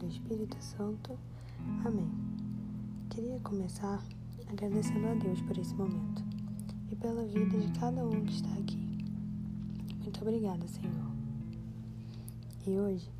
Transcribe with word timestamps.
Do 0.00 0.06
Espírito 0.06 0.56
Santo. 0.60 1.18
Amém. 1.84 2.10
Queria 3.10 3.38
começar 3.40 4.02
agradecendo 4.48 5.06
a 5.06 5.14
Deus 5.14 5.42
por 5.42 5.58
esse 5.58 5.74
momento 5.74 6.24
e 6.90 6.96
pela 6.96 7.22
vida 7.24 7.58
de 7.58 7.70
cada 7.78 8.02
um 8.02 8.24
que 8.24 8.32
está 8.32 8.48
aqui. 8.54 8.78
Muito 10.02 10.22
obrigada, 10.22 10.66
Senhor. 10.66 11.12
E 12.66 12.78
hoje 12.78 13.10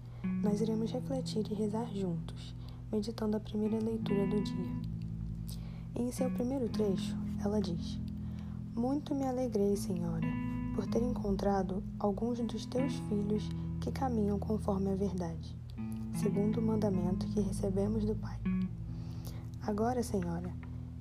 nós 0.43 0.63
iremos 0.63 0.91
refletir 0.91 1.47
e 1.51 1.55
rezar 1.55 1.87
juntos, 1.95 2.55
meditando 2.91 3.37
a 3.37 3.41
primeira 3.41 3.79
leitura 3.79 4.27
do 4.27 4.43
dia. 4.43 4.81
Em 5.95 6.11
seu 6.11 6.31
primeiro 6.31 6.67
trecho, 6.71 7.15
ela 7.45 7.61
diz: 7.61 8.01
Muito 8.75 9.15
me 9.15 9.27
alegrei, 9.27 9.77
Senhora, 9.77 10.27
por 10.75 10.87
ter 10.87 11.03
encontrado 11.03 11.83
alguns 11.99 12.41
dos 12.41 12.65
teus 12.65 12.95
filhos 13.01 13.47
que 13.83 13.93
caminham 13.93 14.39
conforme 14.39 14.93
a 14.93 14.97
verdade 14.97 15.60
segundo 16.21 16.59
o 16.59 16.63
mandamento 16.63 17.27
que 17.29 17.41
recebemos 17.41 18.05
do 18.05 18.15
Pai. 18.15 18.39
Agora, 19.63 20.03
Senhora, 20.03 20.53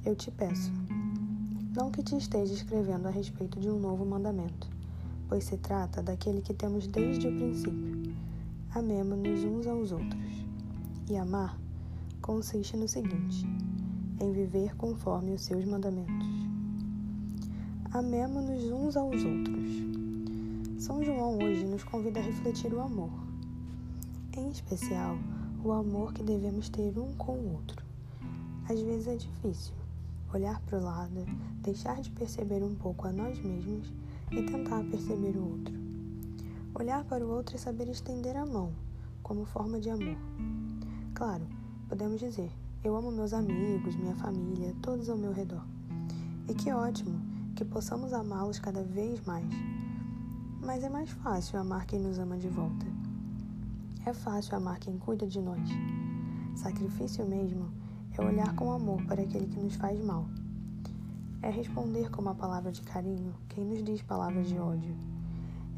eu 0.05 0.15
te 0.15 0.31
peço, 0.31 0.71
não 1.75 1.91
que 1.91 2.01
te 2.01 2.15
esteja 2.15 2.53
escrevendo 2.53 3.05
a 3.05 3.11
respeito 3.11 3.59
de 3.59 3.69
um 3.69 3.77
novo 3.77 4.05
mandamento, 4.05 4.69
pois 5.27 5.43
se 5.43 5.57
trata 5.57 6.01
daquele 6.01 6.41
que 6.41 6.53
temos 6.53 6.87
desde 6.87 7.27
o 7.27 7.35
princípio. 7.35 8.15
Amemo-nos 8.73 9.43
uns 9.43 9.67
aos 9.67 9.91
outros. 9.91 10.45
E 11.09 11.17
amar 11.17 11.59
consiste 12.21 12.77
no 12.77 12.87
seguinte: 12.87 13.45
em 14.21 14.31
viver 14.31 14.73
conforme 14.77 15.33
os 15.33 15.41
seus 15.41 15.65
mandamentos. 15.65 16.27
Amemo-nos 17.91 18.71
uns 18.71 18.95
aos 18.95 19.21
outros. 19.21 19.69
São 20.77 21.03
João 21.03 21.37
hoje 21.39 21.65
nos 21.65 21.83
convida 21.83 22.21
a 22.21 22.23
refletir 22.23 22.73
o 22.73 22.79
amor 22.79 23.28
em 24.33 24.49
especial 24.49 25.17
o 25.63 25.71
amor 25.71 26.13
que 26.13 26.23
devemos 26.23 26.69
ter 26.69 26.97
um 26.97 27.13
com 27.15 27.33
o 27.33 27.53
outro. 27.53 27.83
Às 28.69 28.79
vezes 28.81 29.07
é 29.07 29.15
difícil 29.15 29.73
olhar 30.33 30.61
para 30.61 30.77
o 30.77 30.83
lado, 30.83 31.25
deixar 31.61 32.01
de 32.01 32.11
perceber 32.11 32.63
um 32.63 32.75
pouco 32.75 33.07
a 33.07 33.11
nós 33.11 33.39
mesmos 33.39 33.91
e 34.31 34.43
tentar 34.43 34.83
perceber 34.83 35.35
o 35.35 35.51
outro. 35.51 35.73
Olhar 36.75 37.03
para 37.05 37.25
o 37.25 37.29
outro 37.29 37.55
e 37.55 37.59
saber 37.59 37.89
estender 37.89 38.37
a 38.37 38.45
mão 38.45 38.71
como 39.23 39.45
forma 39.45 39.79
de 39.79 39.89
amor. 39.89 40.17
Claro, 41.15 41.45
podemos 41.87 42.19
dizer: 42.19 42.51
eu 42.83 42.95
amo 42.95 43.11
meus 43.11 43.33
amigos, 43.33 43.95
minha 43.95 44.15
família, 44.15 44.75
todos 44.81 45.09
ao 45.09 45.17
meu 45.17 45.33
redor. 45.33 45.65
E 46.47 46.53
que 46.53 46.71
ótimo 46.71 47.19
que 47.55 47.65
possamos 47.65 48.13
amá-los 48.13 48.59
cada 48.59 48.83
vez 48.83 49.19
mais. 49.25 49.49
Mas 50.61 50.83
é 50.83 50.89
mais 50.89 51.09
fácil 51.09 51.59
amar 51.59 51.85
quem 51.85 51.99
nos 51.99 52.19
ama 52.19 52.37
de 52.37 52.47
volta. 52.47 52.85
É 54.05 54.13
fácil 54.13 54.55
amar 54.55 54.79
quem 54.79 54.97
cuida 54.97 55.27
de 55.27 55.41
nós. 55.41 55.69
Sacrifício 56.55 57.25
mesmo 57.25 57.69
é 58.17 58.21
olhar 58.21 58.55
com 58.55 58.71
amor 58.71 59.03
para 59.05 59.21
aquele 59.21 59.45
que 59.45 59.59
nos 59.59 59.75
faz 59.75 59.99
mal. 59.99 60.25
É 61.41 61.49
responder 61.49 62.09
com 62.09 62.21
uma 62.21 62.33
palavra 62.33 62.71
de 62.71 62.81
carinho 62.81 63.35
quem 63.49 63.65
nos 63.65 63.83
diz 63.83 64.01
palavras 64.01 64.47
de 64.47 64.57
ódio. 64.57 64.95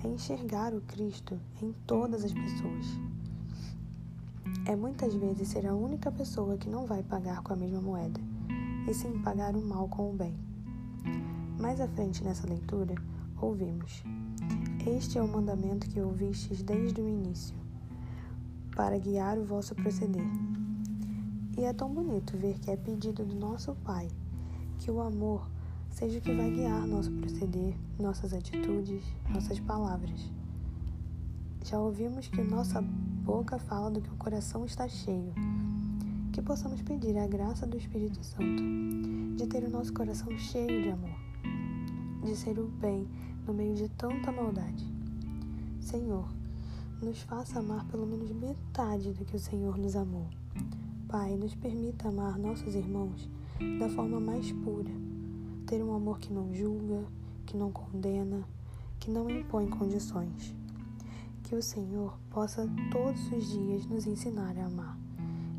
É 0.04 0.08
enxergar 0.08 0.72
o 0.74 0.82
Cristo 0.82 1.38
em 1.62 1.74
todas 1.88 2.24
as 2.24 2.32
pessoas. 2.32 2.86
É 4.66 4.76
muitas 4.76 5.16
vezes 5.16 5.48
ser 5.48 5.66
a 5.66 5.74
única 5.74 6.12
pessoa 6.12 6.58
que 6.58 6.70
não 6.70 6.86
vai 6.86 7.02
pagar 7.02 7.42
com 7.42 7.54
a 7.54 7.56
mesma 7.56 7.82
moeda, 7.82 8.22
e 8.88 8.94
sim 8.94 9.20
pagar 9.24 9.56
o 9.56 9.62
mal 9.62 9.88
com 9.88 10.12
o 10.12 10.16
bem. 10.16 10.38
Mais 11.60 11.82
à 11.82 11.88
frente 11.88 12.24
nessa 12.24 12.48
leitura, 12.48 12.94
ouvimos: 13.42 14.04
Este 14.86 15.18
é 15.18 15.22
o 15.22 15.28
mandamento 15.28 15.90
que 15.90 16.00
ouvistes 16.00 16.62
desde 16.62 17.02
o 17.02 17.10
início 17.10 17.62
para 18.76 18.98
guiar 18.98 19.38
o 19.38 19.46
vosso 19.46 19.76
proceder. 19.76 20.26
E 21.58 21.64
é 21.64 21.74
tão 21.74 21.94
bonito 21.94 22.38
ver 22.38 22.58
que 22.60 22.72
é 22.72 22.78
pedido 22.78 23.26
do 23.26 23.36
nosso 23.36 23.76
Pai 23.84 24.08
que 24.80 24.90
o 24.90 25.00
amor 25.00 25.48
seja 25.92 26.18
o 26.18 26.22
que 26.22 26.34
vai 26.34 26.50
guiar 26.50 26.88
nosso 26.88 27.12
proceder, 27.12 27.76
nossas 28.00 28.34
atitudes, 28.34 29.04
nossas 29.30 29.60
palavras. 29.60 30.32
Já 31.64 31.80
ouvimos 31.80 32.28
que 32.28 32.42
nossa 32.42 32.82
boca 32.82 33.60
fala 33.60 33.92
do 33.92 34.02
que 34.02 34.10
o 34.10 34.18
coração 34.18 34.66
está 34.66 34.88
cheio. 34.88 35.34
Que 36.34 36.42
possamos 36.42 36.82
pedir 36.82 37.18
a 37.18 37.28
graça 37.28 37.68
do 37.68 37.78
Espírito 37.78 38.24
Santo 38.24 38.64
de 39.36 39.46
ter 39.46 39.64
o 39.64 39.70
nosso 39.70 39.94
coração 39.94 40.36
cheio 40.38 40.82
de 40.82 40.90
amor, 40.90 41.16
de 42.24 42.36
ser 42.36 42.58
o 42.58 42.68
bem 42.68 43.08
no 43.46 43.54
meio 43.54 43.76
de 43.76 43.88
tanta 43.90 44.32
maldade. 44.32 44.86
Senhor, 45.80 46.28
nos 47.02 47.20
faça 47.24 47.58
amar 47.58 47.84
pelo 47.86 48.06
menos 48.06 48.30
metade 48.32 49.12
do 49.12 49.26
que 49.26 49.36
o 49.36 49.40
Senhor 49.40 49.76
nos 49.76 49.96
amou. 49.96 50.28
Pai, 51.08 51.36
nos 51.36 51.56
permita 51.56 52.10
amar 52.10 52.38
nossos 52.38 52.76
irmãos 52.76 53.28
da 53.80 53.90
forma 53.90 54.20
mais 54.20 54.52
pura, 54.52 54.92
ter 55.66 55.84
um 55.84 55.96
amor 55.96 56.20
que 56.20 56.32
não 56.32 56.54
julga, 56.54 57.04
que 57.46 57.58
não 57.58 57.72
condena, 57.72 58.48
que 59.00 59.10
não 59.10 59.28
impõe 59.30 59.68
condições. 59.68 60.54
Que 61.44 61.56
o 61.56 61.62
Senhor 61.62 62.18
possa 62.30 62.70
todos 62.92 63.32
os 63.32 63.50
dias 63.50 63.86
nos 63.88 64.06
ensinar 64.06 64.56
a 64.60 64.66
amar, 64.68 64.98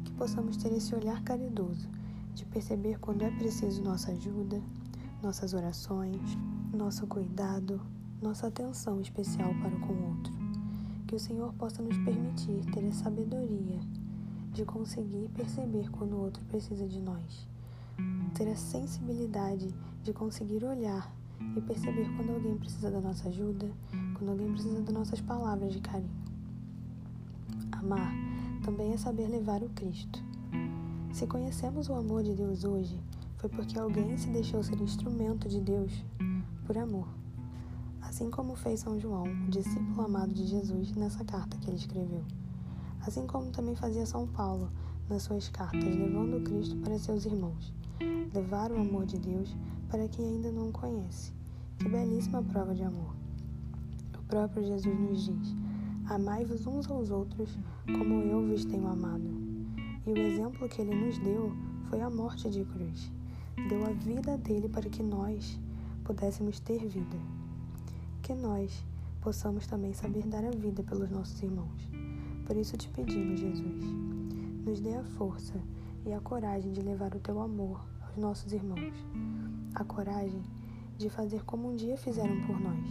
que 0.04 0.12
possamos 0.12 0.56
ter 0.56 0.72
esse 0.72 0.94
olhar 0.94 1.22
caridoso 1.25 1.88
de 2.34 2.47
perceber 2.47 2.98
quando 3.00 3.22
é 3.22 3.31
preciso 3.32 3.82
nossa 3.82 4.12
ajuda, 4.12 4.62
nossas 5.20 5.52
orações, 5.54 6.20
nosso 6.72 7.06
cuidado, 7.06 7.81
nossa 8.22 8.47
atenção 8.47 9.00
especial 9.00 9.52
para 9.60 9.78
com 9.81 9.92
o 9.92 10.08
outro 10.08 10.31
que 11.12 11.16
o 11.16 11.20
Senhor 11.20 11.52
possa 11.58 11.82
nos 11.82 11.98
permitir 11.98 12.64
ter 12.72 12.88
a 12.88 12.92
sabedoria 12.92 13.78
de 14.50 14.64
conseguir 14.64 15.28
perceber 15.34 15.90
quando 15.90 16.14
o 16.14 16.20
outro 16.22 16.42
precisa 16.46 16.88
de 16.88 16.98
nós, 16.98 17.46
ter 18.32 18.48
a 18.48 18.56
sensibilidade 18.56 19.74
de 20.02 20.12
conseguir 20.14 20.64
olhar 20.64 21.14
e 21.54 21.60
perceber 21.60 22.08
quando 22.16 22.30
alguém 22.30 22.56
precisa 22.56 22.90
da 22.90 22.98
nossa 22.98 23.28
ajuda, 23.28 23.70
quando 24.16 24.30
alguém 24.30 24.50
precisa 24.52 24.80
das 24.80 24.94
nossas 24.94 25.20
palavras 25.20 25.74
de 25.74 25.82
carinho. 25.82 26.08
Amar 27.72 28.10
também 28.64 28.94
é 28.94 28.96
saber 28.96 29.28
levar 29.28 29.62
o 29.62 29.68
Cristo. 29.68 30.18
Se 31.12 31.26
conhecemos 31.26 31.90
o 31.90 31.94
amor 31.94 32.22
de 32.22 32.32
Deus 32.32 32.64
hoje, 32.64 32.98
foi 33.36 33.50
porque 33.50 33.78
alguém 33.78 34.16
se 34.16 34.30
deixou 34.30 34.62
ser 34.62 34.80
instrumento 34.80 35.46
de 35.46 35.60
Deus 35.60 35.92
por 36.64 36.78
amor 36.78 37.21
assim 38.12 38.28
como 38.28 38.54
fez 38.54 38.80
São 38.80 39.00
João, 39.00 39.24
discípulo 39.48 40.02
amado 40.02 40.34
de 40.34 40.44
Jesus, 40.44 40.94
nessa 40.94 41.24
carta 41.24 41.56
que 41.56 41.70
ele 41.70 41.78
escreveu. 41.78 42.22
Assim 43.00 43.26
como 43.26 43.50
também 43.50 43.74
fazia 43.74 44.04
São 44.04 44.26
Paulo 44.26 44.70
nas 45.08 45.22
suas 45.22 45.48
cartas, 45.48 45.82
levando 45.82 46.44
Cristo 46.44 46.76
para 46.76 46.98
seus 46.98 47.24
irmãos. 47.24 47.72
Levar 48.34 48.70
o 48.70 48.78
amor 48.78 49.06
de 49.06 49.18
Deus 49.18 49.56
para 49.88 50.06
quem 50.08 50.26
ainda 50.26 50.52
não 50.52 50.68
o 50.68 50.72
conhece. 50.72 51.32
Que 51.78 51.88
belíssima 51.88 52.42
prova 52.42 52.74
de 52.74 52.82
amor. 52.82 53.14
O 54.19 54.22
próprio 54.25 54.62
Jesus 54.62 55.00
nos 55.00 55.25
diz: 55.25 55.56
Amai-vos 56.04 56.66
uns 56.66 56.90
aos 56.90 57.08
outros 57.10 57.58
como 57.87 58.20
eu 58.25 58.46
vos 58.46 58.66
tenho 58.66 58.88
amado. 58.88 59.25
E 60.06 60.12
o 60.12 60.19
exemplo 60.19 60.69
que 60.69 60.82
ele 60.82 60.94
nos 60.94 61.16
deu 61.16 61.50
foi 61.88 62.02
a 62.02 62.10
morte 62.10 62.50
de 62.50 62.62
cruz. 62.62 63.10
Deu 63.70 63.87
a 63.87 63.90
vida 63.90 64.37
dele 64.37 64.69
para 64.69 64.90
que 64.90 65.02
nós 65.02 65.58
pudéssemos 66.04 66.60
ter 66.60 66.87
vida 66.87 67.41
que 68.22 68.34
nós 68.34 68.84
possamos 69.20 69.66
também 69.66 69.92
saber 69.92 70.24
dar 70.26 70.44
a 70.44 70.50
vida 70.50 70.82
pelos 70.84 71.10
nossos 71.10 71.42
irmãos. 71.42 71.88
Por 72.46 72.56
isso 72.56 72.76
te 72.76 72.88
pedimos, 72.88 73.40
Jesus, 73.40 73.84
nos 74.64 74.80
dê 74.80 74.94
a 74.94 75.02
força 75.02 75.60
e 76.06 76.12
a 76.12 76.20
coragem 76.20 76.72
de 76.72 76.80
levar 76.80 77.14
o 77.16 77.20
teu 77.20 77.40
amor 77.40 77.84
aos 78.06 78.16
nossos 78.16 78.52
irmãos, 78.52 78.94
a 79.74 79.84
coragem 79.84 80.42
de 80.96 81.10
fazer 81.10 81.44
como 81.44 81.70
um 81.70 81.74
dia 81.74 81.96
fizeram 81.96 82.40
por 82.46 82.60
nós, 82.60 82.88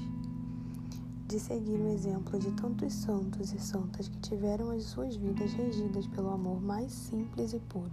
de 1.28 1.40
seguir 1.40 1.80
o 1.80 1.88
exemplo 1.88 2.38
de 2.38 2.52
tantos 2.52 2.94
santos 2.94 3.54
e 3.54 3.60
santas 3.60 4.10
que 4.10 4.20
tiveram 4.20 4.72
as 4.72 4.84
suas 4.84 5.16
vidas 5.16 5.54
regidas 5.54 6.08
pelo 6.08 6.30
amor 6.30 6.62
mais 6.62 6.92
simples 6.92 7.54
e 7.54 7.60
puro. 7.60 7.92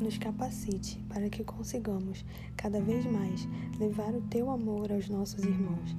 Nos 0.00 0.16
capacite 0.16 0.98
para 1.08 1.28
que 1.28 1.42
consigamos 1.42 2.24
cada 2.56 2.80
vez 2.80 3.04
mais 3.06 3.48
levar 3.78 4.14
o 4.14 4.20
teu 4.22 4.50
amor 4.50 4.92
aos 4.92 5.08
nossos 5.08 5.44
irmãos, 5.44 5.96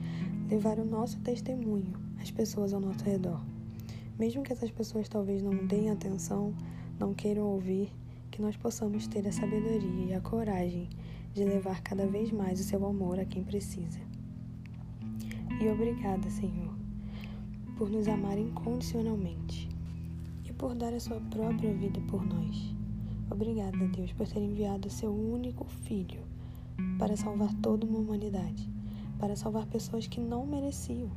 levar 0.49 0.79
o 0.79 0.85
nosso 0.85 1.19
testemunho 1.19 1.93
às 2.21 2.31
pessoas 2.31 2.73
ao 2.73 2.79
nosso 2.79 3.03
redor. 3.03 3.43
Mesmo 4.17 4.41
que 4.43 4.53
essas 4.53 4.71
pessoas 4.71 5.09
talvez 5.09 5.41
não 5.41 5.65
deem 5.67 5.89
atenção, 5.89 6.53
não 6.97 7.13
queiram 7.13 7.43
ouvir, 7.43 7.91
que 8.31 8.41
nós 8.41 8.55
possamos 8.55 9.05
ter 9.05 9.27
a 9.27 9.31
sabedoria 9.31 10.05
e 10.05 10.13
a 10.13 10.21
coragem 10.21 10.89
de 11.33 11.43
levar 11.43 11.81
cada 11.81 12.07
vez 12.07 12.31
mais 12.31 12.59
o 12.59 12.63
seu 12.63 12.85
amor 12.85 13.19
a 13.19 13.25
quem 13.25 13.43
precisa. 13.43 13.99
E 15.61 15.67
obrigada, 15.67 16.29
Senhor, 16.29 16.73
por 17.77 17.89
nos 17.89 18.07
amar 18.07 18.37
incondicionalmente 18.37 19.67
e 20.45 20.53
por 20.53 20.73
dar 20.73 20.93
a 20.93 20.99
sua 21.01 21.19
própria 21.19 21.73
vida 21.73 21.99
por 22.09 22.25
nós. 22.25 22.78
Obrigada, 23.31 23.77
Deus, 23.95 24.11
por 24.13 24.27
ter 24.27 24.41
enviado 24.41 24.89
seu 24.89 25.13
único 25.13 25.63
filho 25.65 26.21
para 26.97 27.15
salvar 27.15 27.53
toda 27.55 27.85
uma 27.85 27.99
humanidade, 27.99 28.69
para 29.19 29.35
salvar 29.35 29.65
pessoas 29.67 30.07
que 30.07 30.19
não 30.19 30.45
mereciam, 30.45 31.09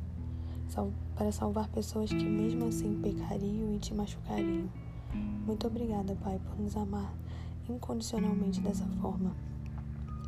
para 1.15 1.31
salvar 1.31 1.67
pessoas 1.69 2.09
que 2.11 2.23
mesmo 2.23 2.67
assim 2.67 2.99
pecariam 3.01 3.73
e 3.73 3.79
te 3.79 3.93
machucariam. 3.93 4.69
Muito 5.45 5.67
obrigada, 5.67 6.15
Pai, 6.15 6.39
por 6.39 6.59
nos 6.59 6.77
amar 6.77 7.13
incondicionalmente 7.69 8.61
dessa 8.61 8.85
forma, 9.01 9.35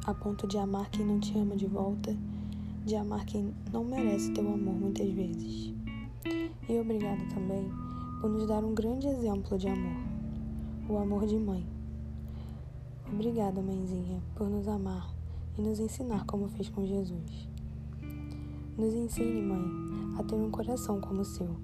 a 0.05 0.13
ponto 0.13 0.47
de 0.47 0.57
amar 0.57 0.89
quem 0.89 1.05
não 1.05 1.19
te 1.19 1.37
ama 1.37 1.55
de 1.55 1.67
volta, 1.67 2.15
de 2.85 2.95
amar 2.95 3.25
quem 3.25 3.53
não 3.71 3.83
merece 3.83 4.31
teu 4.31 4.47
amor 4.51 4.75
muitas 4.75 5.09
vezes. 5.09 5.73
E 6.67 6.79
obrigada 6.79 7.23
também 7.33 7.69
por 8.21 8.29
nos 8.29 8.47
dar 8.47 8.63
um 8.63 8.73
grande 8.73 9.07
exemplo 9.07 9.57
de 9.57 9.67
amor, 9.67 9.97
o 10.89 10.97
amor 10.97 11.25
de 11.25 11.37
mãe. 11.37 11.74
Obrigada, 13.11 13.61
mãezinha, 13.61 14.21
por 14.35 14.49
nos 14.49 14.67
amar 14.67 15.13
e 15.57 15.61
nos 15.61 15.79
ensinar 15.79 16.25
como 16.25 16.49
fez 16.49 16.69
com 16.69 16.85
Jesus. 16.85 17.47
Nos 18.77 18.93
ensine, 18.93 19.41
mãe, 19.41 20.19
a 20.19 20.23
ter 20.23 20.35
um 20.35 20.49
coração 20.49 20.99
como 20.99 21.21
o 21.21 21.25
seu, 21.25 21.55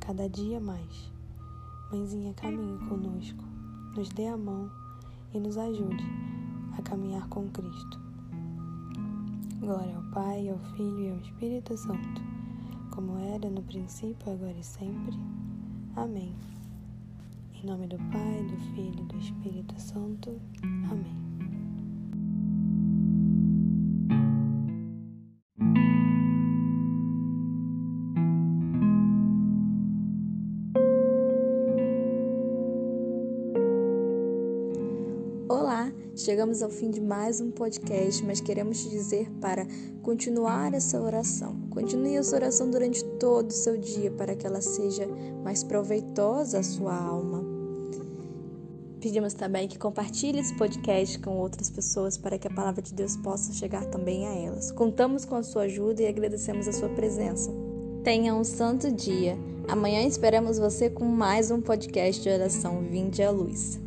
cada 0.00 0.28
dia 0.28 0.60
mais. 0.60 1.12
Mãezinha, 1.90 2.32
caminhe 2.34 2.78
conosco, 2.88 3.44
nos 3.96 4.08
dê 4.10 4.28
a 4.28 4.36
mão 4.36 4.70
e 5.34 5.40
nos 5.40 5.58
ajude 5.58 6.04
a 6.78 6.82
caminhar 6.82 7.28
com 7.28 7.48
Cristo. 7.48 8.00
Glória 9.58 9.96
ao 9.96 10.02
Pai, 10.12 10.48
ao 10.48 10.58
Filho 10.76 11.00
e 11.00 11.10
ao 11.10 11.16
Espírito 11.18 11.76
Santo, 11.76 12.22
como 12.90 13.18
era 13.18 13.50
no 13.50 13.62
princípio, 13.62 14.32
agora 14.32 14.56
e 14.58 14.64
sempre. 14.64 15.18
Amém. 15.96 16.34
Em 17.62 17.66
nome 17.66 17.86
do 17.86 17.96
Pai, 17.96 18.42
do 18.42 18.56
Filho 18.74 19.04
e 19.04 19.04
do 19.04 19.16
Espírito 19.18 19.80
Santo. 19.80 20.40
Amém. 20.90 21.16
Olá, 35.48 35.92
chegamos 36.16 36.64
ao 36.64 36.70
fim 36.70 36.90
de 36.90 37.00
mais 37.00 37.40
um 37.40 37.52
podcast, 37.52 38.24
mas 38.24 38.40
queremos 38.40 38.82
te 38.82 38.90
dizer 38.90 39.30
para 39.40 39.64
continuar 40.02 40.74
essa 40.74 41.00
oração. 41.00 41.60
Continue 41.70 42.16
essa 42.16 42.34
oração 42.34 42.68
durante 42.68 43.04
todo 43.20 43.50
o 43.50 43.54
seu 43.54 43.76
dia 43.76 44.10
para 44.10 44.34
que 44.34 44.44
ela 44.44 44.60
seja 44.60 45.06
mais 45.44 45.62
proveitosa 45.62 46.58
à 46.58 46.62
sua 46.64 46.96
alma. 46.96 47.51
Pedimos 49.02 49.34
também 49.34 49.66
que 49.66 49.76
compartilhe 49.76 50.38
esse 50.38 50.54
podcast 50.54 51.18
com 51.18 51.36
outras 51.36 51.68
pessoas 51.68 52.16
para 52.16 52.38
que 52.38 52.46
a 52.46 52.50
palavra 52.54 52.80
de 52.80 52.94
Deus 52.94 53.16
possa 53.16 53.52
chegar 53.52 53.84
também 53.86 54.28
a 54.28 54.32
elas. 54.32 54.70
Contamos 54.70 55.24
com 55.24 55.34
a 55.34 55.42
sua 55.42 55.62
ajuda 55.62 56.02
e 56.02 56.06
agradecemos 56.06 56.68
a 56.68 56.72
sua 56.72 56.88
presença. 56.88 57.50
Tenha 58.04 58.32
um 58.32 58.44
santo 58.44 58.92
dia. 58.92 59.36
Amanhã 59.66 60.02
esperamos 60.06 60.56
você 60.56 60.88
com 60.88 61.04
mais 61.04 61.50
um 61.50 61.60
podcast 61.60 62.22
de 62.22 62.28
oração 62.28 62.80
Vinde 62.82 63.24
à 63.24 63.30
Luz. 63.32 63.80